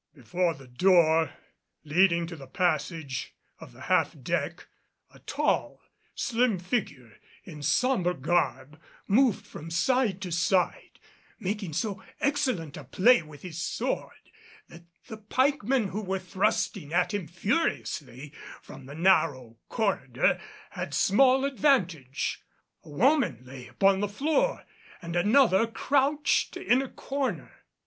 Before 0.15 0.55
the 0.55 0.67
door 0.67 1.31
leading 1.83 2.25
to 2.25 2.35
the 2.35 2.47
passage 2.47 3.35
of 3.59 3.71
the 3.71 3.81
half 3.81 4.15
deck 4.19 4.65
a 5.13 5.19
tall, 5.19 5.79
slim 6.15 6.57
figure 6.57 7.19
in 7.43 7.61
sombre 7.61 8.15
garb 8.15 8.81
moved 9.07 9.45
from 9.45 9.69
side 9.69 10.19
to 10.23 10.31
side, 10.31 10.99
making 11.39 11.73
so 11.73 12.01
excellent 12.19 12.77
a 12.77 12.83
play 12.83 13.21
with 13.21 13.43
his 13.43 13.61
sword, 13.61 14.17
that 14.69 14.85
the 15.05 15.17
pikemen 15.17 15.89
who 15.89 16.01
were 16.01 16.17
thrusting 16.17 16.91
at 16.91 17.13
him 17.13 17.27
furiously 17.27 18.33
from 18.59 18.87
the 18.87 18.95
narrow 18.95 19.57
corridor 19.69 20.41
had 20.71 20.95
small 20.95 21.45
advantage. 21.45 22.41
A 22.83 22.89
woman 22.89 23.41
lay 23.43 23.67
upon 23.67 23.99
the 23.99 24.07
floor 24.09 24.65
and 24.99 25.15
another 25.15 25.67
crouched 25.67 26.57
in 26.57 26.79
the 26.79 26.89
corner. 26.89 27.61